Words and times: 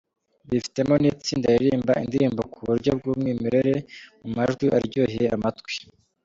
Bifitemo 0.49 0.93
n'itsinda 0.97 1.47
ririmba 1.59 1.93
indirimbo 2.03 2.41
kuburyo 2.53 2.91
bw'umwimerere, 2.97 3.75
mu 4.21 4.29
majwi 4.35 4.65
aryoheye 4.77 5.27
amatwi. 5.37 5.75